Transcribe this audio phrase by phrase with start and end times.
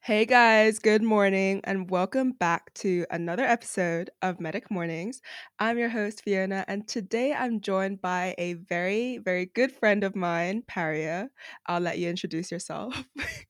[0.00, 5.20] Hey guys, good morning, and welcome back to another episode of Medic Mornings.
[5.58, 10.16] I'm your host, Fiona, and today I'm joined by a very, very good friend of
[10.16, 11.28] mine, Paria.
[11.66, 13.04] I'll let you introduce yourself.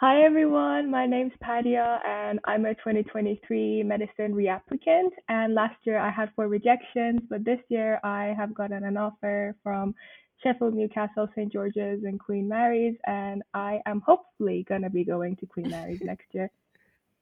[0.00, 5.10] Hi everyone, my name's Paria and I'm a 2023 medicine reapplicant.
[5.28, 9.54] And last year I had four rejections, but this year I have gotten an offer
[9.62, 9.94] from
[10.42, 11.52] Sheffield, Newcastle, St.
[11.52, 16.26] George's, and Queen Mary's, and I am hopefully gonna be going to Queen Mary's next
[16.32, 16.50] year.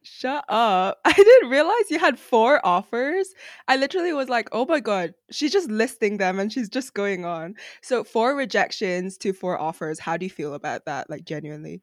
[0.02, 1.01] Shut up.
[1.05, 3.34] I didn't realize you had four offers.
[3.69, 7.24] I literally was like, oh my God, she's just listing them and she's just going
[7.24, 7.55] on.
[7.83, 9.98] So, four rejections to four offers.
[10.01, 11.10] How do you feel about that?
[11.10, 11.82] Like, genuinely?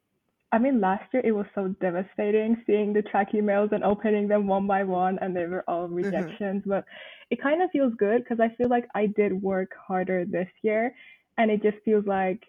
[0.50, 4.46] I mean, last year it was so devastating seeing the track emails and opening them
[4.46, 6.62] one by one, and they were all hmm rejections.
[6.64, 6.84] But
[7.30, 10.94] it kind of feels good because I feel like I did work harder this year,
[11.38, 12.44] and it just feels like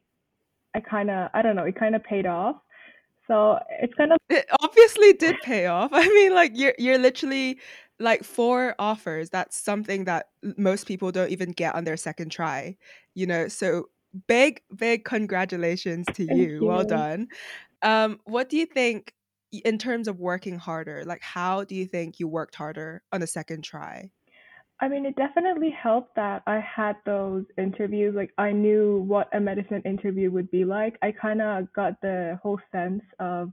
[0.76, 2.58] I kind of, I don't know, it kind of paid off.
[3.28, 5.92] So it's kind of, It obviously did pay off.
[5.94, 7.60] I mean, like you're you're literally
[8.00, 9.30] like four offers.
[9.30, 12.76] That's something that most people don't even get on their second try,
[13.14, 13.48] you know.
[13.48, 13.90] So
[14.28, 16.66] big, big congratulations to thank you.
[16.66, 17.28] Well done.
[17.82, 19.14] Um, what do you think
[19.52, 21.04] in terms of working harder?
[21.06, 24.12] Like, how do you think you worked harder on the second try?
[24.82, 28.16] I mean, it definitely helped that I had those interviews.
[28.16, 30.98] Like, I knew what a medicine interview would be like.
[31.02, 33.52] I kind of got the whole sense of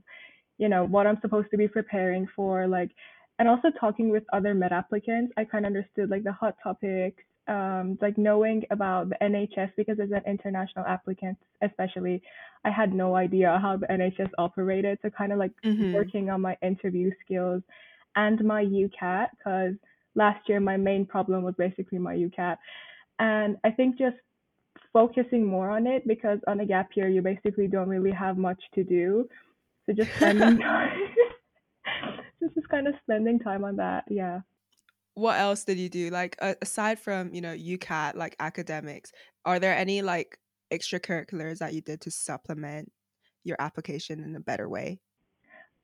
[0.59, 2.91] you know, what I'm supposed to be preparing for, like,
[3.39, 7.23] and also talking with other med applicants, I kind of understood like the hot topics,
[7.47, 12.21] um, like knowing about the NHS because as an international applicant, especially,
[12.65, 14.99] I had no idea how the NHS operated.
[15.01, 15.93] So kind of like Mm-hmm.
[15.93, 17.63] working on my interview skills
[18.15, 19.75] and my UCAT because
[20.17, 22.57] last year my main problem was basically my UCAT.
[23.19, 24.17] And I think just
[24.91, 28.61] focusing more on it because on a gap year you basically don't really have much
[28.75, 29.27] to do
[29.87, 30.99] so just spending time,
[32.41, 34.03] just just kind of spending time on that.
[34.09, 34.41] Yeah.
[35.15, 36.09] what else did you do?
[36.09, 39.11] Like, a aside from you know UCAT, like academics,
[39.45, 40.37] are there any like
[40.73, 42.91] extracurriculars that you did to supplement
[43.43, 44.99] your application in a better way?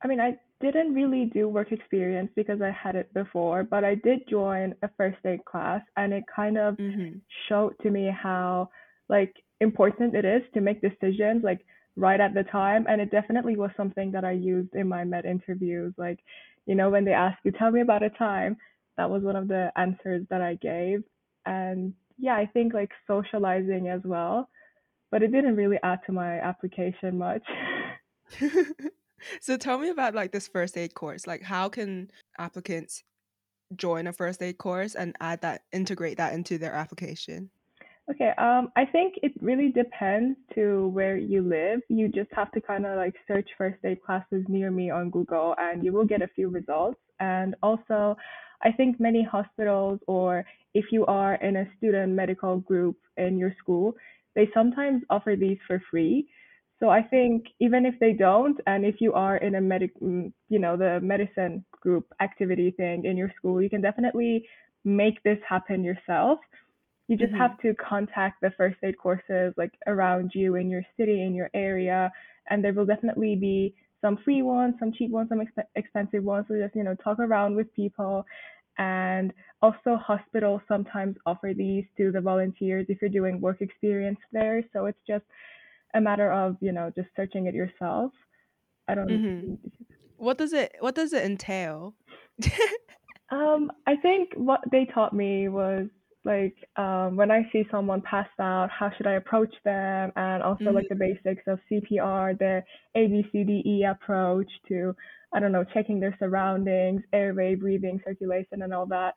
[0.04, 3.96] I mean, I didn't really do work experience because I had it before, but I
[3.96, 7.22] did join a first aid class and it kind of Mhm.
[7.48, 8.68] showed to me how
[9.08, 11.64] like important it is to make decisions like
[11.96, 15.24] right at the time and it definitely was something that I used in my med
[15.24, 16.20] interviews like
[16.66, 18.56] you know when they ask you tell me about a time
[18.96, 21.02] that was one of the answers that I gave
[21.46, 24.48] and yeah I think like socializing as well
[25.10, 27.44] but it didn't really add to my application much
[29.40, 31.26] So tell me about like this first aid course.
[31.26, 33.02] Like how can applicants
[33.76, 37.50] join a first aid course and add that integrate that into their application?
[38.10, 41.80] Okay, um, I think it really depends to where you live.
[41.88, 45.54] You just have to kind of like search first aid classes near me on Google
[45.58, 47.00] and you will get a few results.
[47.18, 48.16] And also,
[48.62, 53.54] I think many hospitals or if you are in a student medical group in your
[53.58, 53.94] school,
[54.34, 56.28] they sometimes offer these for free.
[56.80, 60.32] So I think even if they don't, and if you are in a medic, mm,
[60.48, 64.44] you know, the medicine group activity thing in your school, you can definitely
[64.84, 66.38] make this happen yourself.
[67.08, 67.34] You just Mhm.
[67.34, 71.50] have to contact the first aid courses like around you in your city in your
[71.54, 72.10] area
[72.48, 76.46] and there will definitely be some free ones some cheap ones some exp- expensive ones.
[76.48, 78.24] So just you know talk around with people.
[78.78, 84.62] And also hospitals sometimes offer these to the volunteers if you're doing work experience there.
[84.72, 85.24] So it's just
[85.94, 88.12] a matter of you know just searching it yourself
[88.88, 89.58] i don't Mhm.
[90.16, 91.96] What does it what does it entail?
[93.30, 95.88] Um, I think what they taught me was
[96.24, 100.70] like um, when I see someone passed out, how should I approach them, and also
[100.70, 100.72] Mhm.
[100.72, 102.62] like the basics of CPR, the
[102.94, 104.94] A B C D E approach to
[105.32, 109.14] I don't know checking their surroundings, airway, breathing, circulation, and all that.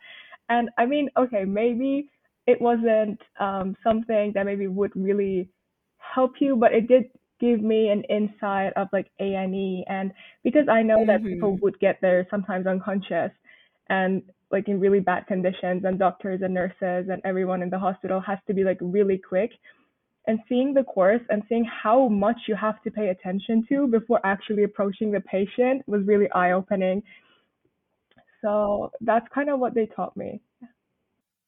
[0.50, 2.10] And I mean, okay, maybe
[2.46, 5.50] it wasn't um, something that maybe would really
[6.13, 7.06] help you, but it did
[7.40, 10.12] give me an insight of like A and E, and
[10.44, 11.62] because I know that people Mhm.
[11.62, 13.31] would get there sometimes unconscious
[13.89, 18.19] and like in really bad conditions and doctors and nurses and everyone in the hospital
[18.21, 19.51] has to be like really quick.
[20.27, 24.19] And seeing the course and seeing how much you have to pay attention to before
[24.25, 27.03] actually approaching the patient was really eye opening
[28.42, 30.42] so that's kind of what they taught me.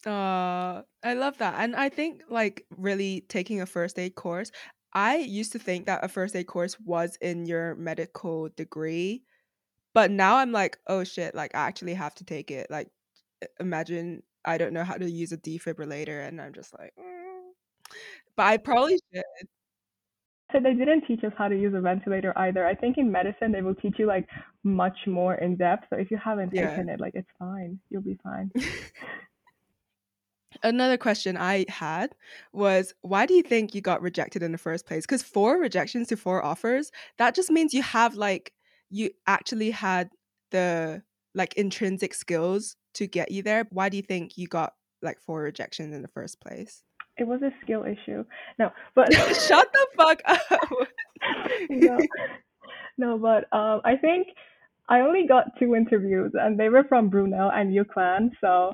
[0.05, 1.55] Uh, I love that.
[1.59, 4.51] And I think like really taking a first aid course,
[4.93, 9.23] I used to think that a first aid course was in your medical degree,
[9.93, 12.69] but now I'm like, oh shit, like I actually have to take it.
[12.71, 12.89] Like
[13.59, 17.51] imagine I don't know how to use a defibrillator and I'm just like, "Mm."
[18.37, 19.23] but I probably should.
[20.51, 22.65] So they didn't teach us how to use a ventilator either.
[22.65, 24.27] I think in medicine they will teach you like
[24.63, 25.85] much more in depth.
[25.89, 26.65] So if you haven't Yeah.
[26.67, 27.79] taken it, like it's fine.
[27.89, 28.51] You'll be fine.
[30.63, 32.15] Another question I had
[32.51, 35.05] was why do you think you got rejected in the first place?
[35.05, 38.53] Because four rejections to four offers, that just means you have like
[38.89, 40.09] you actually had
[40.51, 41.03] the
[41.35, 43.67] like intrinsic skills to get you there.
[43.71, 46.83] Why do you think you got like four rejections in the first place?
[47.17, 48.23] It was a skill issue.
[48.57, 50.39] No, but Shut the fuck up.
[51.69, 51.97] no,
[52.97, 54.27] no, but um, I think
[54.87, 58.31] I only got two interviews, and they were from Brunel and UCLan.
[58.41, 58.73] So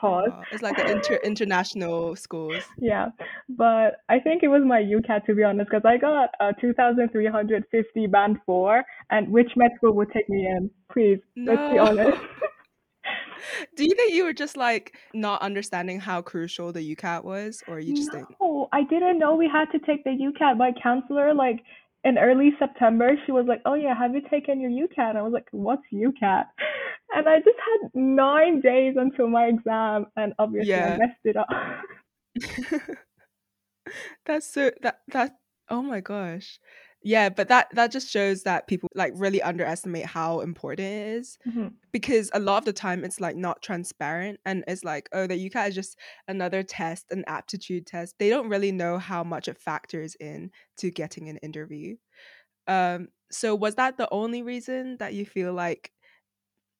[0.00, 0.30] pause.
[0.32, 2.62] Aw, it's like the inter- international schools.
[2.78, 3.06] Yeah,
[3.48, 8.06] but I think it was my UCAT to be honest, because I got a 2,350
[8.06, 10.70] band four, and which med school would take me in?
[10.92, 12.18] Please, let's be honest.
[13.76, 17.80] Do you think you were just like not understanding how crucial the UCAT was, or
[17.80, 18.28] you just didn't?
[18.40, 20.56] No, I didn't know we had to take the UCAT.
[20.56, 21.62] My counselor, like
[22.04, 25.22] in early September, she was like, "Oh yeah, have you taken your UCAT?" And I
[25.22, 26.44] was like, "What's UCAT?"
[27.14, 31.48] And I just had nine days until my exam, and obviously I messed it up.
[34.26, 35.36] That's so that that
[35.68, 36.58] oh my gosh.
[37.02, 41.38] Yeah, but that that just shows that people like really underestimate how important it is
[41.46, 41.74] Mhm.
[41.92, 45.36] because a lot of the time it's like not transparent and it's like oh the
[45.36, 45.98] UCAT is just
[46.28, 48.16] another test, an aptitude test.
[48.18, 51.96] They don't really know how much it factors in to getting an interview.
[52.66, 55.92] Um so was that the only reason that you feel like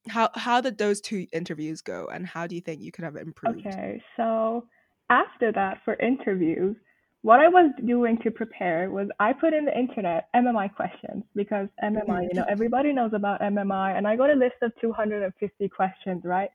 [0.08, 3.17] how how did those two interviews go and how do you think you could have
[3.17, 3.79] improved?
[3.79, 4.69] Okay, so
[5.08, 6.76] after that, for interviews,
[7.23, 11.69] what I was doing to prepare was I put in the internet MMI questions because
[11.82, 16.23] MMI, you know, everybody knows about MMI, and I got a list of 250 questions,
[16.25, 16.50] right?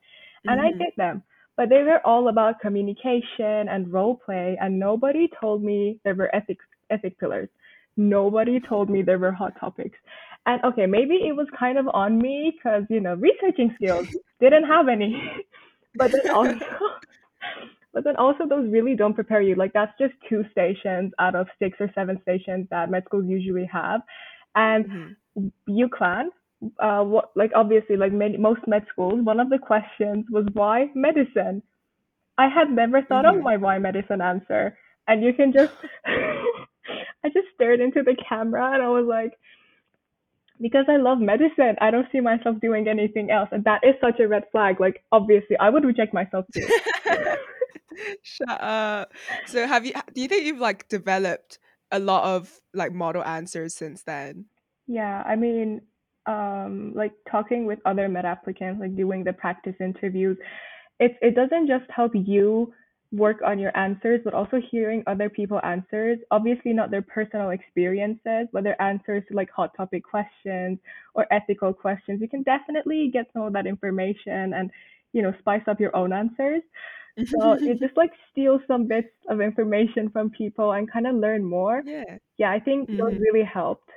[0.48, 0.78] And I Mhm.
[0.78, 1.24] did them,
[1.58, 6.34] but they were all about communication and role play, and nobody told me there were
[6.36, 7.50] ethics ethic pillars.
[7.98, 9.98] Nobody told me there were hot topics.
[10.46, 14.08] And okay, maybe it was kind of on me because you know researching skills
[14.40, 15.22] didn't have any,
[15.96, 16.54] but then also
[17.94, 19.56] but then also those really don't prepare you.
[19.56, 23.66] Like that's just two stations out of six or seven stations that med schools usually
[23.72, 24.02] have.
[24.56, 25.16] And Mhm.
[25.70, 26.28] UCLan,
[26.80, 30.90] uh, what like obviously like many most med schools, one of the questions was why
[30.96, 31.62] medicine.
[32.38, 33.44] I had never thought of Mhm.
[33.44, 34.78] my why medicine answer,
[35.08, 35.74] and you can just
[36.06, 39.34] I just stared into the camera and I was like,
[40.62, 44.20] because I love medicine, I don't see myself doing anything else, and that is such
[44.20, 44.80] a red flag.
[44.80, 46.68] Like obviously, I would reject myself too.
[48.24, 49.12] Shut up.
[49.46, 51.60] So have you do you think you've like developed
[51.92, 54.46] a lot of like model answers since then?
[54.88, 55.82] Yeah, I mean,
[56.26, 60.38] um, like talking with other med applicants, like doing the practice interviews,
[61.00, 62.74] it it doesn't just help you
[63.12, 66.20] work on your answers, but also hearing other people answers.
[66.32, 70.80] Obviously, not their personal experiences, but their answers to like hot topic questions
[71.14, 72.22] or ethical questions.
[72.22, 74.72] You can definitely get some of that information and
[75.14, 76.62] you know spice up your own answers.
[77.32, 81.44] So you just like steal some bits of information from people and kind of learn
[81.46, 81.84] more.
[81.84, 82.18] Yeah.
[82.38, 83.28] Yeah, I think those Mhm.
[83.32, 83.90] really helped.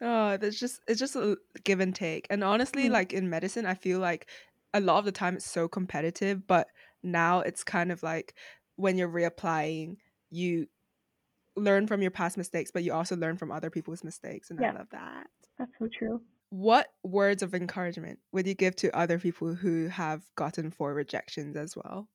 [0.00, 2.26] Oh, there's just it's just a give and take.
[2.30, 2.90] And honestly, Mhm.
[2.90, 4.28] like in medicine, I feel like
[4.72, 6.68] a lot of the time it's so competitive, but
[7.02, 8.34] now it's kind of like
[8.76, 9.96] when you're reapplying,
[10.30, 10.66] you
[11.56, 14.66] learn from your past mistakes, but you also learn from other people's mistakes, and I
[14.66, 15.28] Yeah, love that.
[15.58, 16.22] that's so true.
[16.50, 21.56] What words of encouragement would you give to other people who have gotten four rejections
[21.56, 22.08] as well?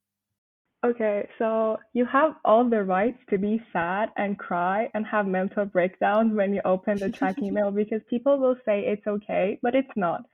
[0.86, 5.65] Okay, so you have all the rights to be sad and cry and have mental
[5.65, 9.96] breakdowns when you open the track email because people will say it's okay, but it's
[9.96, 10.25] not.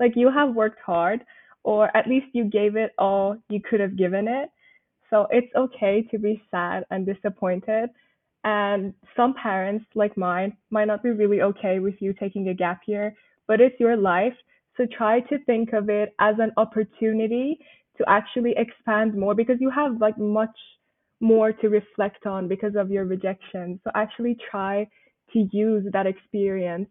[0.00, 1.24] Like you have worked hard,
[1.64, 4.50] or at least you gave it all you could have given it.
[5.10, 7.90] So it's okay to be sad and disappointed.
[8.44, 12.80] And some parents, like mine, might not be really okay with you taking a gap
[12.86, 13.14] year,
[13.46, 14.34] but it's your life.
[14.76, 17.58] So try to think of it as an opportunity
[17.98, 20.56] to actually expand more because you have like much
[21.20, 23.78] more to reflect on because of your rejection.
[23.84, 24.88] So actually try
[25.32, 26.88] to use that experience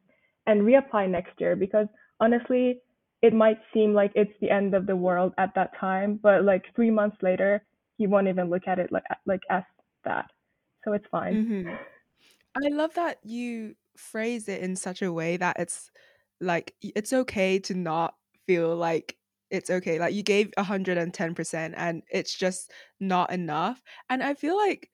[0.48, 1.88] and reapply next year because
[2.20, 2.80] honestly,
[3.22, 6.66] it might seem like it's the end of the world at that time, but like
[6.76, 7.66] three months later,
[7.98, 9.64] you won't even look at it like like as
[10.06, 10.32] that.
[10.84, 11.40] So it's fine.
[11.40, 11.76] hmm
[12.56, 15.92] I love that you phrase it in such a way that it's
[16.42, 19.18] like it's okay to not feel like
[19.52, 20.00] it's okay.
[20.00, 23.84] Like you gave 110% and it's just not enough.
[24.10, 24.92] And I feel like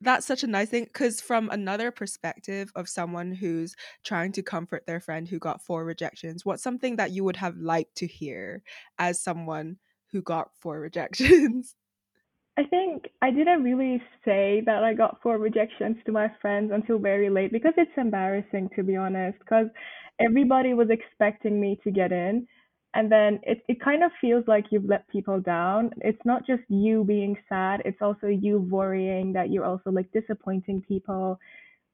[0.00, 3.74] that's such a nice thing because from another perspective of someone who's
[4.04, 7.56] trying to comfort their friend who got four rejections, what's something that you would have
[7.56, 8.62] liked to hear
[8.98, 9.78] as someone
[10.12, 11.74] who got four rejections?
[12.56, 16.98] I think I didn't really say that I got four rejections to my friends until
[16.98, 19.38] very late because it's embarrassing to be honest.
[19.40, 19.66] Because
[20.20, 22.46] everybody was expecting me to get in,
[22.94, 25.90] and then it it kind of feels like you've let people down.
[25.98, 30.82] It's not just you being sad; it's also you worrying that you're also like disappointing
[30.86, 31.38] people.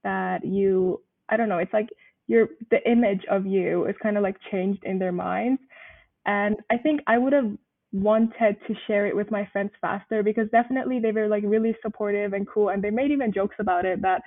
[0.03, 1.59] That you I don't know.
[1.59, 1.89] It's like
[2.27, 5.61] your the image of you is kind of like changed in their minds.
[6.25, 7.51] And I think I would have
[7.93, 12.33] wanted to share it with my friends faster because definitely they were like really supportive
[12.33, 14.21] and cool and they made even jokes about it that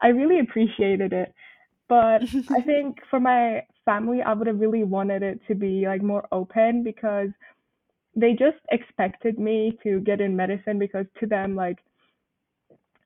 [0.00, 1.34] I really appreciated it.
[1.88, 6.02] But I think for my family, I would have really wanted it to be like
[6.02, 7.28] more open because
[8.16, 11.78] they just expected me to get in medicine because to them like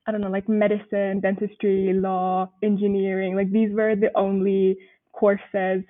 [0.07, 4.79] I don't know, like medicine, dentistry, law, engineering, like these were the only
[5.13, 5.83] courses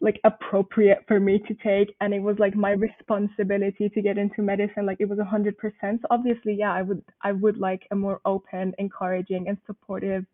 [0.00, 1.94] like appropriate for me to take.
[2.00, 4.86] And it was like my responsibility to get into medicine.
[4.86, 6.00] Like it was a hundred percent.
[6.02, 10.24] So obviously yeah i would i would like a more open encouraging and supportive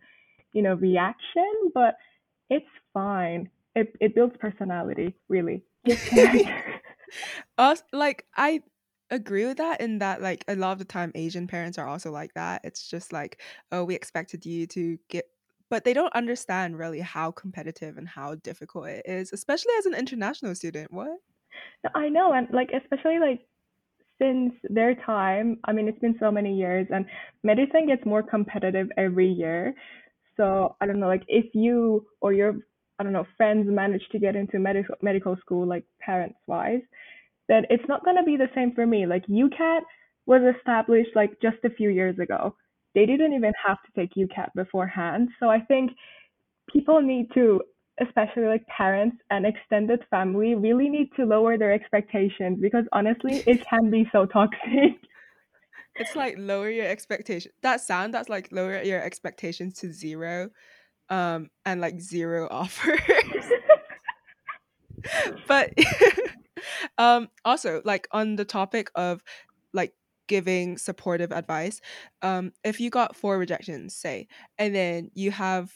[0.52, 1.97] you know reaction but
[2.50, 5.62] it's fine it it builds personality really
[7.59, 8.62] Us like I
[9.11, 12.11] agree with that in that like a lot of the time Asian parents are also
[12.11, 12.62] like that.
[12.64, 15.26] It's just like, oh, we expected you to get
[15.69, 19.95] but they don't understand really how competitive and how difficult it is, especially as an
[19.95, 20.93] international student.
[20.93, 21.19] What?
[21.95, 23.41] i know and like especially like
[24.19, 27.05] since their time, I mean, it's been so many years, and
[27.43, 29.75] medicine gets more competitive every year.
[30.37, 32.55] So I don't know, like if you or your
[33.03, 36.83] I don't know friends manage to get into medical medical school, like parents wise,
[37.49, 39.07] then it's not gonna be the same for me.
[39.07, 39.81] Like UCAT
[40.27, 42.55] was established like just a few years ago.
[42.95, 45.31] They didn't even have to take UCAT beforehand.
[45.41, 45.91] So I think
[46.73, 47.61] people need to,
[48.01, 53.67] especially like parents and extended family, really need to lower their expectations because honestly, it
[53.69, 54.95] can be so toxic.
[55.97, 57.51] It's like lower your expectation.
[57.63, 60.51] That sound that's like lower your expectations to zero,
[61.12, 63.00] um, and like zero offers.
[65.49, 65.73] but
[66.99, 69.23] um also like on the topic of
[69.73, 69.92] like
[70.28, 71.81] giving supportive advice
[72.23, 74.28] um if you got four rejections say
[74.59, 75.73] and then you have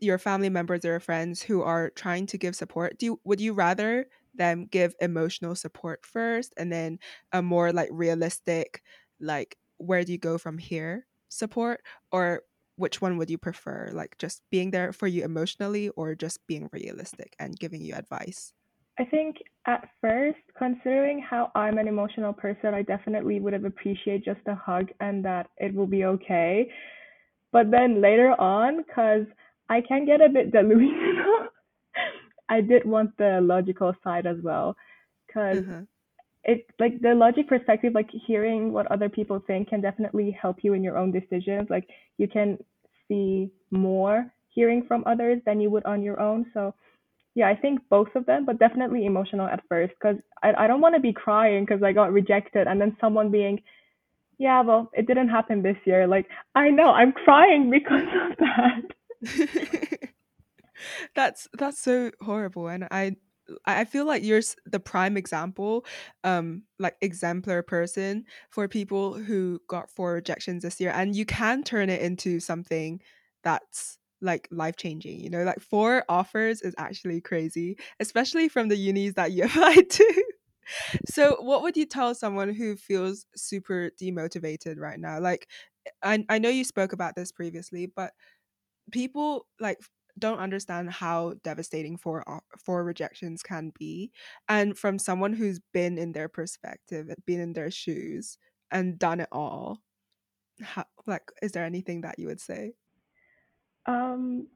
[0.00, 3.52] your family members or friends who are trying to give support do you would you
[3.52, 6.98] rather them give emotional support first and then
[7.32, 8.82] a more like realistic
[9.20, 12.42] like where do you go from here support or
[12.80, 16.68] which one would you prefer like just being there for you emotionally or just being
[16.72, 18.52] realistic and giving you advice
[19.00, 24.26] I think at first, considering how I'm an emotional person, I definitely would have appreciated
[24.26, 26.70] just a hug and that it will be okay.
[27.50, 29.24] But then later on, because
[29.70, 31.48] I can get a bit delusional,
[32.50, 34.76] I did want the logical side as well.
[35.26, 35.80] Because uh-huh.
[36.44, 40.72] It, like, the logic perspective, like, hearing what other people think can definitely help you
[40.74, 41.68] in your own decisions.
[41.68, 42.58] Like, you can
[43.08, 46.46] see more hearing from others than you would on your own.
[46.54, 46.74] So,
[47.34, 50.80] yeah, I think both of them, but definitely emotional at first because I, I don't
[50.80, 53.62] want to be crying because I got rejected and then someone being,
[54.38, 56.06] yeah, well, it didn't happen this year.
[56.06, 60.08] Like, I know, I'm crying because of that.
[61.14, 63.16] That's that's so horrible, and I
[63.66, 65.84] I feel like you're the prime example,
[66.24, 71.62] um, like exemplar person for people who got four rejections this year, and you can
[71.62, 73.00] turn it into something
[73.42, 75.20] that's like life changing.
[75.20, 79.90] You know, like four offers is actually crazy, especially from the unis that you applied
[79.90, 80.24] to.
[81.06, 85.20] So, what would you tell someone who feels super demotivated right now?
[85.20, 85.48] Like,
[86.02, 88.12] I I know you spoke about this previously, but
[88.92, 89.78] people like
[90.20, 94.12] don't understand how devastating four o- four rejections can be
[94.48, 98.38] and from someone who's been in their perspective been in their shoes
[98.70, 99.80] and done it all
[100.62, 102.72] how, like is there anything that you would say
[103.86, 104.46] Um,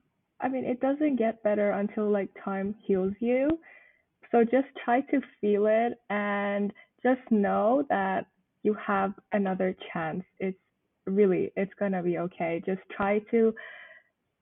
[0.40, 3.58] I mean, it doesn't get better until like time heals you.
[4.30, 8.26] So just try to feel it and just know that
[8.62, 10.24] you have another chance.
[10.38, 10.58] It's
[11.06, 12.62] really, it's gonna be okay.
[12.64, 13.54] Just try to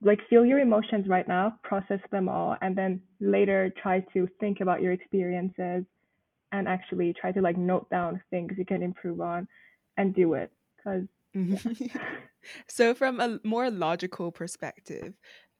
[0.03, 4.59] like feel your emotions right now, process them all, and then later try to think
[4.61, 5.83] about your experiences
[6.51, 9.47] and actually try to like note down things you can improve on
[9.97, 10.51] and do it.
[10.83, 11.57] Cause yeah.
[12.67, 15.13] so from a more logical perspective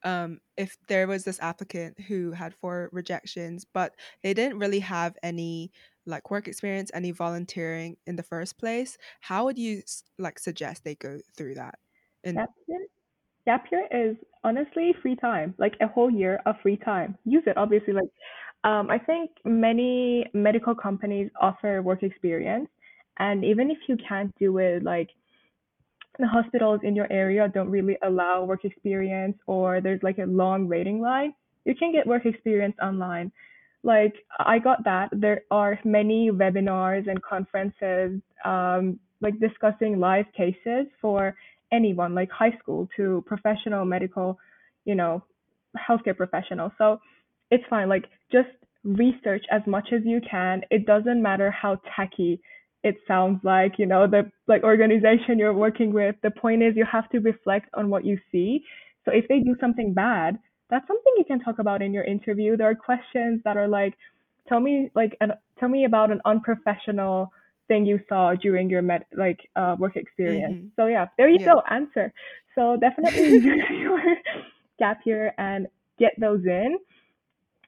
[0.04, 5.16] um, if there was this applicant who had four rejections but they didn't really have
[5.22, 5.72] any
[6.06, 9.82] like work experience any volunteering in the first place how would you
[10.18, 11.78] like suggest they go through that
[12.22, 12.83] and Gap year,
[13.44, 17.16] gap year is honestly free time, like a whole year of free time.
[17.24, 17.94] Use it, obviously.
[17.94, 18.10] Like,
[18.64, 22.68] um, I think many medical companies offer work experience,
[23.18, 25.10] And even if you can't do it, like
[26.18, 30.68] the hospitals in your area don't really allow work experience or there's like a long
[30.68, 31.34] waiting line,
[31.64, 33.32] you can get work experience online.
[33.82, 35.08] Like I got that.
[35.12, 41.34] There are many webinars and conferences um, like discussing live cases for
[41.72, 44.38] anyone, like high school to professional medical,
[44.84, 45.22] you know,
[45.76, 46.72] healthcare professionals.
[46.78, 47.00] So
[47.50, 47.88] it's fine.
[47.88, 48.48] Like just
[48.84, 50.62] research as much as you can.
[50.70, 52.40] It doesn't matter how tacky
[52.82, 56.16] it sounds like, you know, the like organization you're working with.
[56.22, 58.62] The point is you have to reflect on what you see.
[59.04, 60.38] So if they do something bad,
[60.70, 62.56] that's something you can talk about in your interview.
[62.56, 63.94] There are questions that are like,
[64.48, 67.32] tell me like an tell me about an unprofessional
[67.68, 70.56] thing you saw during your med like uh, work experience.
[70.56, 70.68] Mm-hmm.
[70.76, 71.54] So yeah, there you Yeah.
[71.54, 72.12] go, answer.
[72.54, 74.00] So definitely use your
[74.78, 75.66] gap year and
[75.98, 76.78] get those in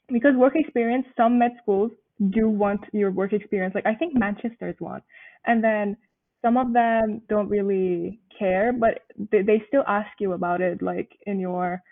[0.08, 1.92] because work experience, some med schools
[2.30, 3.74] do want your work experience.
[3.74, 5.02] Like I think Manchester's one,
[5.46, 5.96] and then
[6.42, 9.00] some of them don't really care, but
[9.30, 11.82] they, they still ask you about it, like in your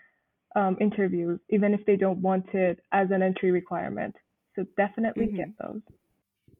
[0.55, 4.15] um, interviews, even if they don't want it as an entry requirement.
[4.55, 5.51] So definitely get Mm-hmm.
[5.61, 5.81] those.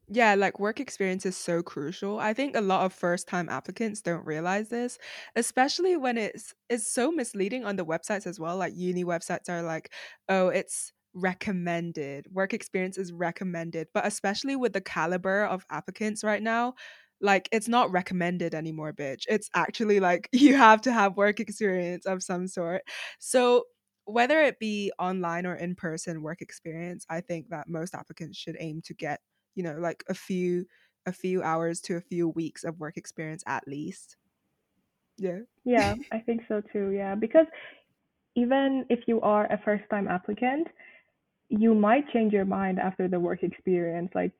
[0.07, 2.19] Yeah, like work experience is so crucial.
[2.19, 4.99] I think a lot of first time applicants don't realize this,
[5.35, 8.55] especially when it's it's so misleading on the websites as well.
[8.57, 9.91] Like uni websites are like,
[10.29, 12.27] "Oh, it's recommended.
[12.31, 16.75] Work experience is recommended." But especially with the caliber of applicants right now,
[17.19, 19.23] like it's not recommended anymore, bitch.
[19.27, 22.83] It's actually like you have to have work experience of some sort.
[23.19, 23.63] So,
[24.05, 28.57] whether it be online or in person work experience, I think that most applicants should
[28.59, 29.19] aim to get
[29.55, 30.65] you know like a few
[31.05, 34.17] a few hours to a few weeks of work experience at least
[35.17, 36.89] yeah Yeah, I think so too.
[36.91, 37.47] Yeah, because
[38.35, 40.67] even if you are a first time applicant,
[41.49, 44.11] you might change your mind after the work experience.
[44.15, 44.33] Like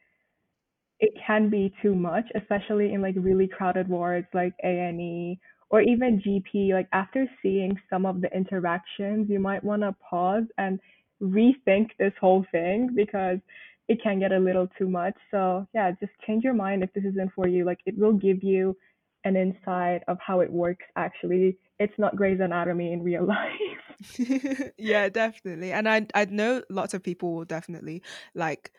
[0.99, 6.21] it can be too much, especially in like really crowded wards like A&E or even
[6.23, 6.73] GP.
[6.73, 10.79] Like after seeing some of the interactions, you might want to pause and
[11.21, 13.39] rethink this whole thing because
[13.87, 15.15] it can get a little too much.
[15.31, 17.65] So yeah, just change your mind if this isn't for you.
[17.65, 18.75] Like it will give you
[19.23, 21.57] an insight of how it works actually.
[21.79, 23.85] It's not Grey's Anatomy in real life.
[24.77, 28.01] yeah definitely and i i know lots of people will definitely
[28.33, 28.71] like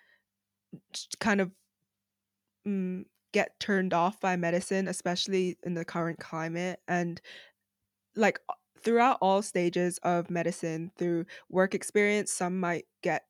[1.21, 1.51] kind of
[2.69, 7.21] mm, get turned off by medicine especially in the current climate and
[8.14, 8.38] like
[8.79, 13.25] throughout all stages of medicine through work experience some might get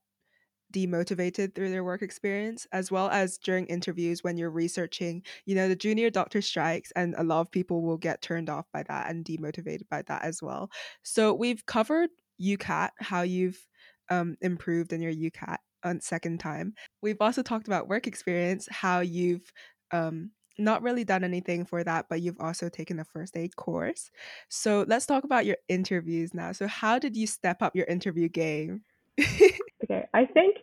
[0.72, 5.68] demotivated through their work experience, as well as during interviews when you're researching, you know,
[5.68, 9.11] the junior doctor strikes, and a lot of people will get turned off by that
[9.11, 10.70] and demotivated by that as well.
[11.02, 13.66] So we've covered UCAT, how you've
[14.11, 16.74] um, improved in your UCAT on second time.
[17.02, 19.52] We've also talked about work experience, how you've
[19.92, 24.11] um, not really done anything for that, but you've also taken a first aid course.
[24.48, 26.52] So let's talk about your interviews now.
[26.52, 28.83] So how did you step up your interview game?
[29.85, 30.57] Okay, I think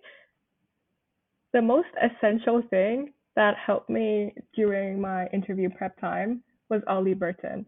[1.53, 7.65] the most essential thing that helped me during my interview prep time was Ollie Burton.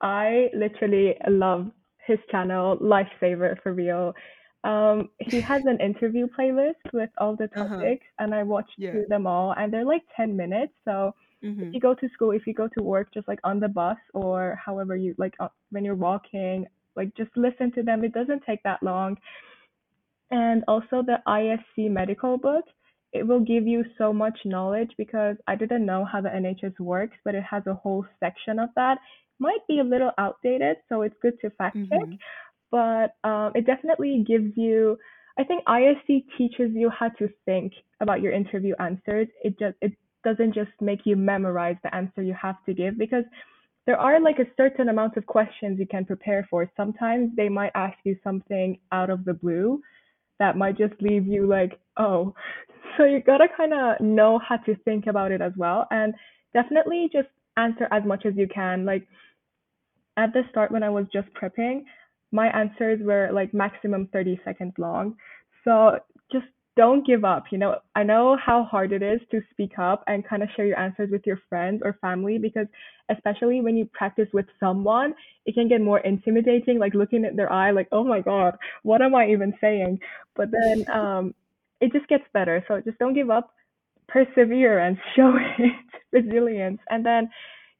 [0.00, 1.70] I literally love
[2.06, 4.14] his channel, Lifesaver for real.
[4.64, 7.76] Um, he has an interview playlist with all the uh-huh.
[7.78, 8.90] topics, and I watched Yeah.
[8.90, 10.72] through them all, and they're like 10 minutes.
[10.84, 11.14] So
[11.60, 11.72] if Mhm.
[11.72, 14.58] you go to school, if you go to work, just like on the bus or
[14.64, 18.04] however you like uh, when you're walking, like just listen to them.
[18.04, 19.16] It doesn't take that long
[20.30, 22.64] and also the ISC medical book.
[23.12, 27.16] It will give you so much knowledge because I didn't know how the NHS works,
[27.24, 28.98] but it has a whole section of that.
[29.38, 32.18] Might be a little outdated, so it's good to fact check, Mhm.
[32.70, 34.98] but um, it definitely gives you.
[35.38, 39.28] I think ISC teaches you how to think about your interview answers.
[39.44, 39.92] It just it
[40.24, 43.24] doesn't just make you memorize the answer you have to give because
[43.86, 46.70] there are like a certain amount of questions you can prepare for.
[46.76, 49.80] Sometimes they might ask you something out of the blue
[50.38, 52.34] that might just leave you like, oh.
[52.96, 56.14] So you gotta kind of know how to think about it as well, and
[56.54, 58.84] definitely just answer as much as you can.
[58.84, 59.06] Like
[60.16, 61.84] at the start when I was just prepping,
[62.32, 65.16] my answers were like maximum 30 seconds long.
[65.64, 65.98] So
[66.32, 66.46] just
[66.76, 67.44] don't give up.
[67.50, 70.66] You know, I know how hard it is to speak up and kind of share
[70.66, 72.66] your answers with your friends or family because
[73.10, 75.14] especially when you practice with someone,
[75.46, 79.02] it can get more intimidating, like looking at their eye like, "Oh my god, what
[79.02, 79.98] am I even saying?"
[80.34, 81.34] But then um
[81.80, 82.64] it just gets better.
[82.68, 83.52] So just don't give up.
[84.08, 85.72] Perseverance, show it,
[86.12, 87.28] resilience, and then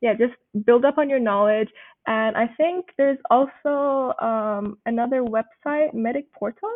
[0.00, 1.68] yeah, just build up on your knowledge
[2.06, 6.70] and I think there's also um, another website, Medic Portal,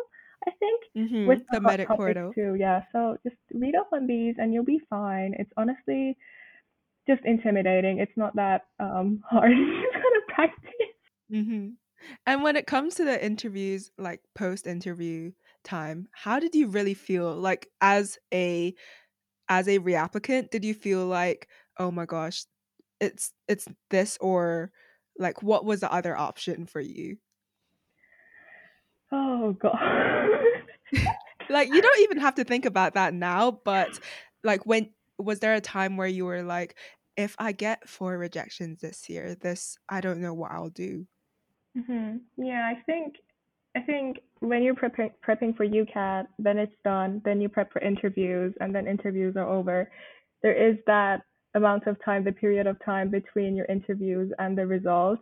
[0.47, 0.81] I think,
[1.25, 1.47] with Mhm.
[1.49, 2.35] the The hot medic topics portal.
[2.35, 2.55] too.
[2.59, 5.35] Yeah, so just read up on these and you'll be fine.
[5.39, 6.17] It's honestly
[7.07, 7.99] just intimidating.
[7.99, 9.57] It's not that um, hard to
[9.93, 10.71] kind of practice.
[11.31, 11.69] Mm-hmm.
[12.27, 15.31] And when it comes to the interviews, like post interview
[15.63, 17.35] time, how did you really feel?
[17.35, 18.75] Like as a
[19.49, 21.49] as a reapplicant, did you feel like,
[21.79, 22.45] oh my gosh,
[23.01, 24.71] it's it's this or
[25.19, 27.17] like what was the other option for you?
[29.11, 29.79] Oh god.
[31.49, 33.99] Like you don't even have to think about that now, but
[34.43, 36.75] like when was there a time where you were like,
[37.17, 41.07] if I get four rejections this year, this I don't know what I'll do.
[41.75, 43.15] hmm Yeah, I think
[43.75, 47.21] I think when you're prepping prepping for UCAT, then it's done.
[47.23, 49.89] Then you prep for interviews, and then interviews are over.
[50.43, 51.21] There is that
[51.55, 55.21] amount of time, the period of time between your interviews and the results,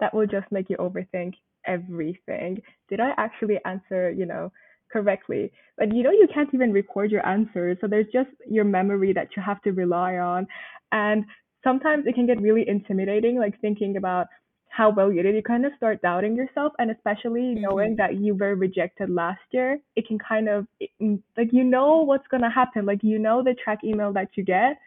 [0.00, 1.34] that will just make you overthink
[1.66, 2.60] everything.
[2.88, 4.52] Did I actually answer, you know,
[4.92, 5.52] correctly?
[5.78, 9.28] But you know, you can't even record your answers, so there's just your memory that
[9.36, 10.46] you have to rely on,
[10.92, 11.24] and
[11.64, 14.26] sometimes it can get really intimidating, like thinking about
[14.68, 16.72] how well you did, you kind of start doubting yourself.
[16.78, 20.90] And especially knowing hmm that you were rejected last year, it can kind of, it,
[21.36, 22.86] like, you know what's going to happen.
[22.86, 24.78] Like, you know, the track email that you get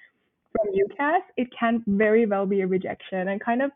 [0.54, 3.70] from UCAS, it can very well be a rejection and kind of,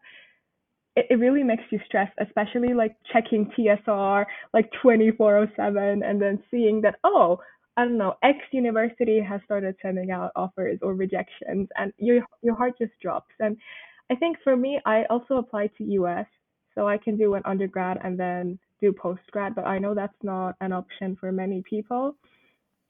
[1.00, 6.82] it, it really makes you stress, especially like checking TSR like 2407 and then seeing
[6.82, 7.40] that, oh,
[7.78, 12.56] I don't know, X university has started sending out offers or rejections and your your
[12.56, 13.34] heart just drops.
[13.40, 13.56] And
[14.12, 16.28] I think for me, I also applied to US,
[16.76, 20.56] so I can do an undergrad and then do postgrad, but I know that's not
[20.62, 22.16] an option for many people.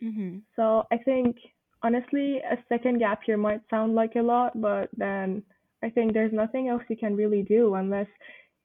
[0.02, 1.38] hmm So I think
[1.84, 5.43] honestly, a second gap year might sound like a lot, but then
[5.84, 8.08] I think there's nothing else you can really do unless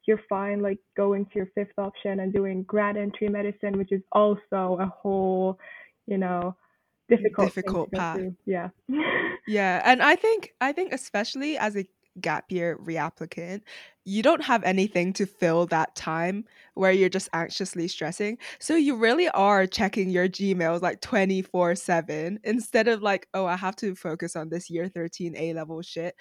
[0.06, 4.02] you're fine like going to your fifth option and doing grad entry medicine, which is
[4.12, 5.58] also a whole,
[6.06, 6.56] you know,
[7.08, 8.16] difficult Difficult path.
[8.16, 8.34] through.
[8.46, 8.68] Yeah.
[9.46, 11.86] Yeah, and I think I think especially as a
[12.20, 13.60] gap year reapplicant,
[14.06, 18.38] you don't have anything to fill that time where you're just anxiously stressing.
[18.58, 23.76] So you really are checking your Gmails like 24/7 instead of like, oh, I have
[23.76, 26.14] to focus on this year 13 A level shit.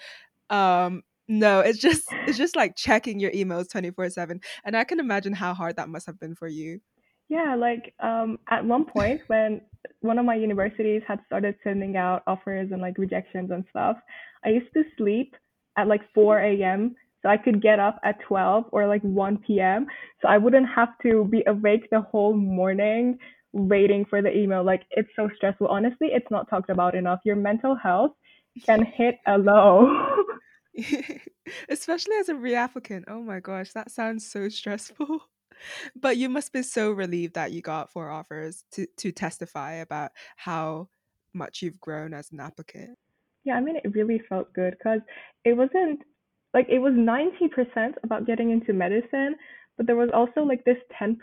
[0.50, 5.32] Um no, it's just it's just like checking your emails 24/7 and I can imagine
[5.32, 6.80] how hard that must have been for you.
[7.28, 9.60] Yeah, like um, at one point when
[10.00, 13.96] one of my universities had started sending out offers and like rejections and stuff,
[14.44, 15.34] I used to sleep
[15.76, 16.94] at like 4 a.m.
[17.22, 19.86] so I could get up at 12 or like 1 p.m.
[20.20, 23.18] so I wouldn't have to be awake the whole morning
[23.52, 24.64] waiting for the email.
[24.64, 25.68] Like it's so stressful.
[25.68, 27.20] Honestly, it's not talked about enough.
[27.24, 28.12] Your mental health
[28.66, 29.88] can hit a low.
[31.68, 33.04] Especially as a reapplicant.
[33.08, 35.20] Oh my gosh, that sounds so stressful.
[35.94, 40.10] But you must be so relieved that you got four offers to to testify about
[40.36, 40.88] how
[41.32, 42.98] much you've grown as an applicant.
[43.44, 45.00] Yeah, I mean, it really felt good because
[45.44, 46.02] it wasn't
[46.54, 49.36] like it was 90% about getting into medicine,
[49.76, 51.16] but there was also like this 10%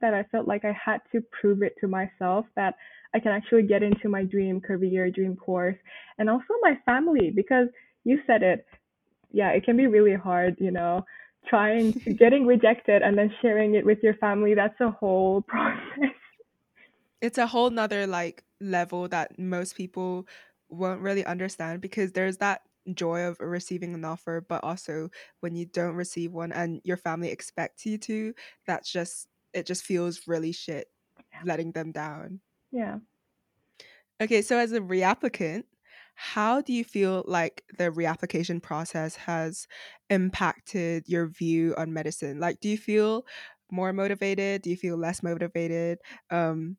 [0.00, 2.74] that I felt like I had to prove it to myself that
[3.14, 5.76] I can actually get into my dream career, dream course,
[6.18, 7.68] and also my family because
[8.04, 8.66] you said it.
[9.34, 11.04] Yeah, it can be really hard, you know,
[11.48, 14.54] trying getting rejected and then sharing it with your family.
[14.54, 16.14] That's a whole process.
[17.20, 20.28] It's a whole nother like level that most people
[20.68, 25.66] won't really understand because there's that joy of receiving an offer, but also when you
[25.66, 28.34] don't receive one and your family expects you to,
[28.66, 30.88] that's just it just feels really shit
[31.44, 32.40] letting them down.
[32.70, 32.98] Yeah.
[34.20, 35.64] Okay, so as a reapplicant,
[36.14, 39.66] how do you feel like the reapplication process has
[40.10, 42.40] impacted your view on medicine?
[42.40, 43.26] Like, do you feel
[43.70, 44.62] more motivated?
[44.62, 45.98] Do you feel less motivated?
[46.30, 46.76] Um,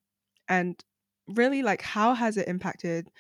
[0.48, 0.84] and
[1.28, 3.12] really, like, how has it impacted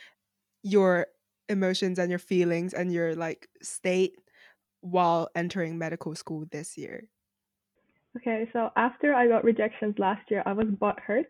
[0.63, 1.08] your
[1.49, 4.13] emotions and your feelings and your like state
[4.82, 7.10] while entering medical school this year?
[8.17, 11.25] Okay, so after I got rejections last year, I was butthurt.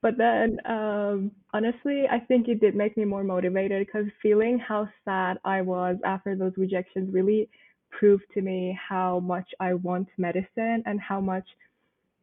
[0.00, 4.88] But then, um, honestly, I think it did make me more motivated because feeling how
[5.04, 7.48] sad I was after those rejections really
[7.90, 11.46] proved to me how much I want medicine and how much,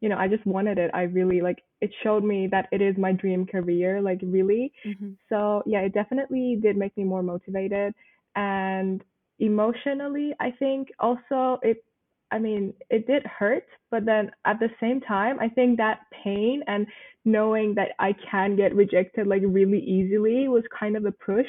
[0.02, 0.92] you know, I just wanted it.
[0.94, 4.72] I really like it showed me that it is my dream career, like really.
[4.84, 7.94] hmm So, yeah, it definitely did make me more motivated.
[8.36, 9.04] And
[9.40, 11.84] emotionally, I think also it
[12.32, 16.64] I mean, it did hurt, but then at the same time, I think that pain
[16.68, 16.86] and
[17.26, 21.48] knowing that I can get rejected like really easily was kind of a push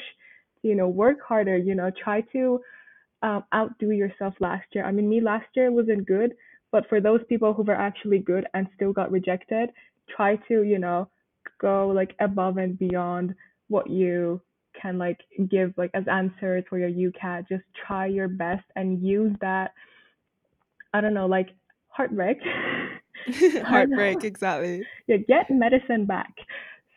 [0.63, 2.59] you know, work harder, you know, try to
[3.23, 4.85] um, outdo yourself last year.
[4.85, 6.33] I mean, me last year wasn't good,
[6.71, 9.69] but for those people who were actually good and still got rejected,
[10.15, 11.09] try to, you know,
[11.59, 13.35] go like above and beyond
[13.67, 14.41] what you
[14.79, 17.47] can like give like as answers for your UCAT.
[17.49, 19.73] Just try your best and use that.
[20.93, 21.49] I don't know, like
[21.89, 22.37] heartbreak.
[23.63, 24.83] Heartbreak, exactly.
[25.05, 26.33] yeah, get medicine back.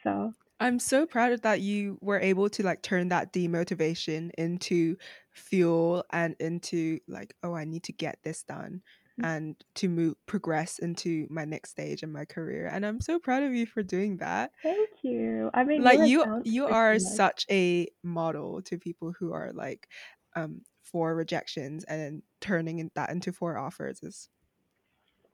[0.02, 4.96] So I'm so proud of that you were able to like turn that demotivation into
[5.33, 8.80] fuel and into like, oh, I need to get this done
[9.22, 12.68] and to move progress into my next stage in my career.
[12.72, 14.50] And I'm so proud of you for doing that.
[14.62, 15.50] thank you.
[15.54, 19.88] I mean, Like you you are such a model to people who are like
[20.35, 24.29] um four rejections and then turning that into four offers is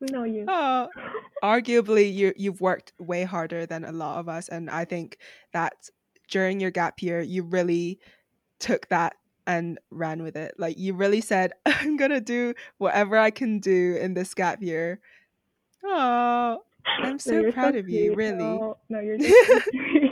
[0.00, 0.46] No, you.
[0.48, 0.88] oh
[1.42, 5.18] arguably you you've worked way harder than a lot of us and i think
[5.52, 5.72] that
[6.30, 7.98] during your gap year you really
[8.58, 9.14] took that
[9.46, 13.96] and ran with it like you really said i'm gonna do whatever i can do
[14.00, 15.00] in this gap year
[15.84, 16.58] oh
[17.02, 19.34] i'm so so proud of you really No, no, you're just
[19.64, 20.09] so.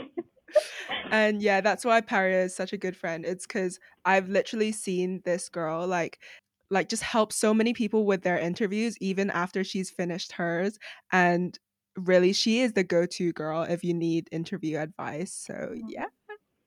[1.11, 5.21] And yeah that's why paria is such a good friend it's because i've literally seen
[5.25, 6.19] this girl like
[6.69, 10.77] like just help so many people with their interviews even after she's finished hers
[11.11, 11.57] and
[11.97, 16.05] really she is the go-to girl if you need interview advice so yeah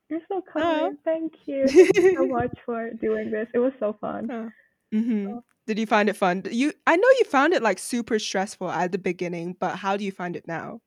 [0.08, 0.60] You're so oh.
[0.60, 0.98] kind.
[1.04, 1.66] Thank you.
[1.66, 3.48] Thank you so much for doing this.
[3.54, 4.30] It was so fun.
[4.30, 4.50] oh.
[4.92, 8.68] hmm did you find it fun you i know you found it like super stressful
[8.68, 10.80] at the beginning but how do you find it now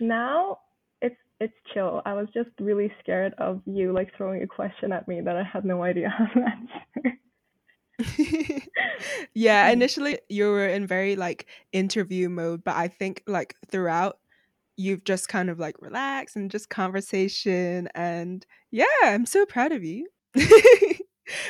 [0.00, 0.58] Now
[1.42, 2.02] it's chill.
[2.04, 5.42] I was just really scared of you like throwing a question at me that I
[5.42, 7.18] had no idea how to answer.
[9.34, 9.72] yeah, Mm.
[9.72, 14.18] initially you were in very like interview mode, but I think like throughout
[14.76, 19.84] you've just kind of like relaxed and just conversation and yeah, I'm so proud of
[19.84, 20.08] you.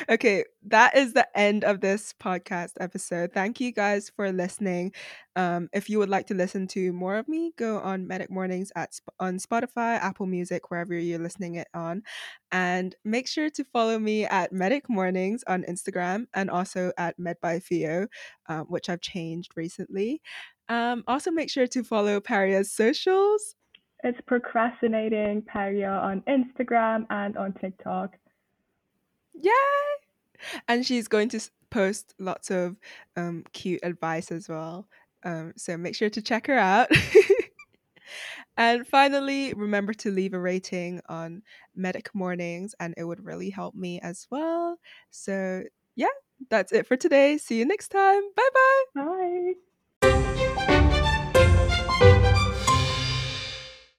[0.09, 3.31] okay, that is the end of this podcast episode.
[3.33, 4.93] Thank you guys for listening.
[5.35, 8.71] Um, if you would like to listen to more of me, go on Medic Mornings
[8.75, 12.03] at on Spotify, Apple Music, wherever you're listening it on,
[12.51, 17.37] and make sure to follow me at Medic Mornings on Instagram and also at Med
[17.41, 18.07] by Fio,
[18.47, 20.21] um, which I've changed recently.
[20.69, 23.55] Um, also, make sure to follow Paria's socials.
[24.03, 28.15] It's procrastinating Paria on Instagram and on TikTok.
[29.33, 29.51] Yay!
[30.67, 32.77] And she's going to post lots of
[33.15, 34.87] um, cute advice as well.
[35.23, 36.89] Um, so make sure to check her out.
[38.57, 41.41] and finally, remember to leave a rating on
[41.75, 44.77] Medic Mornings, and it would really help me as well.
[45.11, 45.63] So,
[45.95, 46.07] yeah,
[46.49, 47.37] that's it for today.
[47.37, 48.21] See you next time.
[48.35, 48.49] Bye
[48.95, 49.55] bye.
[50.01, 50.69] Bye.